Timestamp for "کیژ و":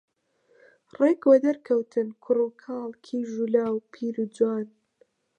3.05-3.45